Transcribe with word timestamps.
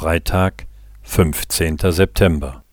Freitag, 0.00 0.66
15. 1.02 1.76
September. 1.90 2.64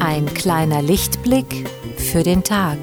Ein 0.00 0.26
kleiner 0.34 0.82
Lichtblick 0.82 1.66
für 1.96 2.22
den 2.22 2.44
Tag. 2.44 2.76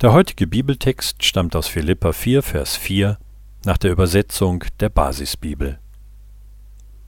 Der 0.00 0.14
heutige 0.14 0.46
Bibeltext 0.46 1.22
stammt 1.26 1.54
aus 1.54 1.66
Philippa 1.66 2.14
4, 2.14 2.42
Vers 2.42 2.74
4 2.74 3.18
nach 3.66 3.76
der 3.76 3.90
Übersetzung 3.90 4.64
der 4.80 4.88
Basisbibel. 4.88 5.78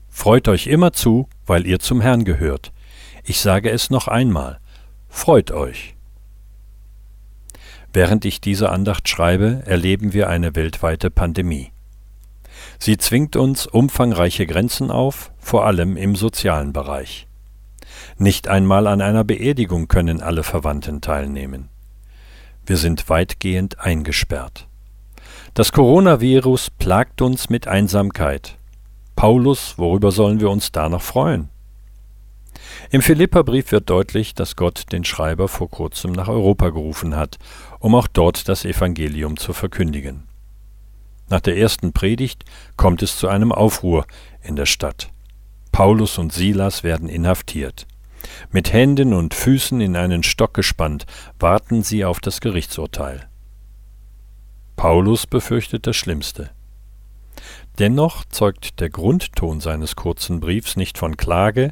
Freut 0.09 0.47
euch 0.47 0.67
immer 0.67 0.93
zu, 0.93 1.27
weil 1.47 1.65
ihr 1.65 1.79
zum 1.79 2.01
Herrn 2.01 2.23
gehört. 2.23 2.71
Ich 3.23 3.39
sage 3.39 3.71
es 3.71 3.89
noch 3.89 4.07
einmal. 4.07 4.59
Freut 5.09 5.49
euch. 5.49 5.95
Während 7.91 8.25
ich 8.25 8.41
diese 8.41 8.69
Andacht 8.69 9.09
schreibe, 9.09 9.63
erleben 9.65 10.13
wir 10.13 10.29
eine 10.29 10.55
weltweite 10.55 11.09
Pandemie. 11.09 11.71
Sie 12.77 12.97
zwingt 12.97 13.35
uns 13.35 13.65
umfangreiche 13.65 14.45
Grenzen 14.45 14.91
auf, 14.91 15.31
vor 15.39 15.65
allem 15.65 15.97
im 15.97 16.15
sozialen 16.15 16.73
Bereich. 16.73 17.27
Nicht 18.19 18.47
einmal 18.47 18.85
an 18.85 19.01
einer 19.01 19.23
Beerdigung 19.23 19.87
können 19.87 20.21
alle 20.21 20.43
Verwandten 20.43 21.01
teilnehmen. 21.01 21.72
Wir 22.65 22.77
sind 22.77 23.09
weitgehend 23.09 23.79
eingesperrt. 23.79 24.67
Das 25.53 25.71
Coronavirus 25.71 26.69
plagt 26.71 27.21
uns 27.21 27.49
mit 27.49 27.67
Einsamkeit. 27.67 28.57
Paulus, 29.15 29.77
worüber 29.77 30.11
sollen 30.11 30.39
wir 30.39 30.49
uns 30.49 30.71
da 30.71 30.89
noch 30.89 31.01
freuen? 31.01 31.49
Im 32.89 33.01
Philipperbrief 33.01 33.71
wird 33.71 33.89
deutlich, 33.89 34.33
dass 34.33 34.55
Gott 34.55 34.91
den 34.91 35.03
Schreiber 35.03 35.47
vor 35.47 35.69
kurzem 35.69 36.11
nach 36.13 36.27
Europa 36.27 36.69
gerufen 36.69 37.15
hat, 37.15 37.37
um 37.79 37.95
auch 37.95 38.07
dort 38.07 38.47
das 38.47 38.65
Evangelium 38.65 39.37
zu 39.37 39.53
verkündigen. 39.53 40.23
Nach 41.29 41.41
der 41.41 41.57
ersten 41.57 41.93
Predigt 41.93 42.45
kommt 42.77 43.01
es 43.01 43.17
zu 43.17 43.27
einem 43.27 43.51
Aufruhr 43.51 44.05
in 44.41 44.55
der 44.55 44.65
Stadt. 44.65 45.09
Paulus 45.71 46.17
und 46.17 46.31
Silas 46.31 46.83
werden 46.83 47.09
inhaftiert. 47.09 47.87
Mit 48.51 48.73
Händen 48.73 49.13
und 49.13 49.33
Füßen 49.33 49.81
in 49.81 49.95
einen 49.95 50.23
Stock 50.23 50.53
gespannt, 50.53 51.05
warten 51.39 51.83
sie 51.83 52.05
auf 52.05 52.19
das 52.19 52.41
Gerichtsurteil. 52.41 53.27
Paulus 54.75 55.27
befürchtet 55.27 55.87
das 55.87 55.95
Schlimmste. 55.95 56.49
Dennoch 57.79 58.25
zeugt 58.25 58.79
der 58.79 58.89
Grundton 58.89 59.59
seines 59.59 59.95
kurzen 59.95 60.39
Briefs 60.39 60.75
nicht 60.75 60.97
von 60.97 61.17
Klage, 61.17 61.71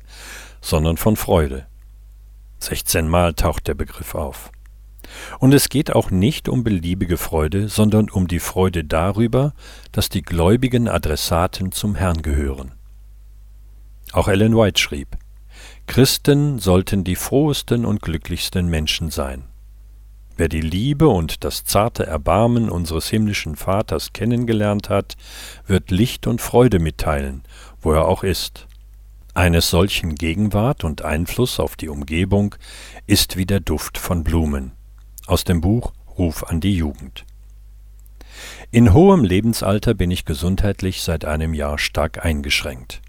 sondern 0.62 0.98
von 0.98 1.16
Freude. 1.16 1.68
Sechzehnmal 2.60 3.34
taucht 3.34 3.68
der 3.68 3.76
Begriff 3.76 4.16
auf. 4.16 4.52
Und 5.40 5.54
es 5.54 5.70
geht 5.70 5.94
auch 5.94 6.10
nicht 6.12 6.48
um 6.48 6.64
beliebige 6.64 7.18
Freude, 7.18 7.68
sondern 7.68 8.10
um 8.10 8.28
die 8.28 8.40
Freude 8.40 8.84
darüber, 8.84 9.54
dass 9.92 10.10
die 10.10 10.22
gläubigen 10.22 10.88
Adressaten 10.88 11.72
zum 11.72 11.96
Herrn 11.96 12.22
gehören. 12.22 12.74
Auch 14.14 14.28
Ellen 14.28 14.56
White 14.56 14.80
schrieb, 14.80 15.18
Christen 15.88 16.60
sollten 16.60 17.04
die 17.04 17.16
frohesten 17.16 17.86
und 17.86 18.02
glücklichsten 18.02 18.68
Menschen 18.68 19.10
sein. 19.10 19.46
Wer 20.38 20.50
die 20.50 20.62
Liebe 20.62 21.08
und 21.08 21.44
das 21.44 21.66
zarte 21.66 22.06
Erbarmen 22.06 22.70
unseres 22.70 23.10
himmlischen 23.10 23.56
Vaters 23.56 24.14
kennengelernt 24.14 24.90
hat, 24.90 25.16
wird 25.68 25.92
Licht 25.92 26.26
und 26.26 26.42
Freude 26.42 26.80
mitteilen, 26.80 27.44
wo 27.82 27.92
er 27.92 28.08
auch 28.08 28.24
ist. 28.24 28.68
Eines 29.34 29.70
solchen 29.70 30.16
Gegenwart 30.16 30.84
und 30.84 31.04
Einfluss 31.04 31.60
auf 31.60 31.76
die 31.76 31.90
Umgebung 31.90 32.56
ist 33.08 33.38
wie 33.38 33.46
der 33.46 33.60
Duft 33.60 33.98
von 33.98 34.24
Blumen. 34.24 34.72
Aus 35.28 35.44
dem 35.44 35.62
Buch 35.62 35.94
Ruf 36.18 36.44
an 36.44 36.60
die 36.60 36.76
Jugend. 36.76 37.26
In 38.72 38.94
hohem 38.94 39.24
Lebensalter 39.24 39.94
bin 39.94 40.12
ich 40.12 40.26
gesundheitlich 40.26 41.02
seit 41.02 41.26
einem 41.26 41.54
Jahr 41.54 41.78
stark 41.78 42.26
eingeschränkt. 42.26 43.02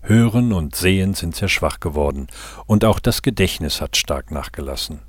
Hören 0.00 0.52
und 0.52 0.74
Sehen 0.74 1.14
sind 1.14 1.36
sehr 1.36 1.48
schwach 1.48 1.80
geworden, 1.80 2.28
und 2.66 2.84
auch 2.84 2.98
das 2.98 3.22
Gedächtnis 3.22 3.80
hat 3.80 3.96
stark 3.96 4.30
nachgelassen. 4.30 5.00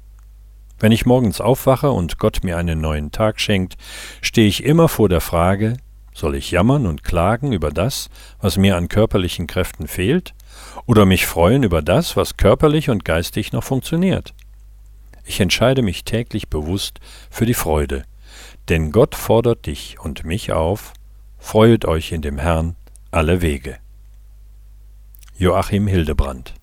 Wenn 0.79 0.91
ich 0.91 1.05
morgens 1.05 1.41
aufwache 1.41 1.91
und 1.91 2.19
Gott 2.19 2.43
mir 2.43 2.57
einen 2.57 2.81
neuen 2.81 3.11
Tag 3.11 3.39
schenkt, 3.39 3.75
stehe 4.21 4.47
ich 4.47 4.63
immer 4.63 4.87
vor 4.87 5.09
der 5.09 5.21
Frage, 5.21 5.77
soll 6.13 6.35
ich 6.35 6.51
jammern 6.51 6.85
und 6.85 7.03
klagen 7.03 7.51
über 7.51 7.71
das, 7.71 8.09
was 8.41 8.57
mir 8.57 8.77
an 8.77 8.89
körperlichen 8.89 9.47
Kräften 9.47 9.87
fehlt, 9.87 10.33
oder 10.85 11.05
mich 11.05 11.25
freuen 11.25 11.63
über 11.63 11.81
das, 11.81 12.17
was 12.17 12.37
körperlich 12.37 12.89
und 12.89 13.05
geistig 13.05 13.51
noch 13.51 13.63
funktioniert? 13.63 14.33
Ich 15.25 15.39
entscheide 15.39 15.81
mich 15.81 16.03
täglich 16.03 16.49
bewusst 16.49 16.99
für 17.29 17.45
die 17.45 17.53
Freude, 17.53 18.03
denn 18.67 18.91
Gott 18.91 19.15
fordert 19.15 19.65
dich 19.65 19.99
und 19.99 20.25
mich 20.25 20.51
auf, 20.51 20.93
freuet 21.37 21.85
euch 21.85 22.11
in 22.11 22.21
dem 22.21 22.37
Herrn 22.37 22.75
alle 23.11 23.41
Wege. 23.41 23.77
Joachim 25.41 25.87
Hildebrand 25.87 26.58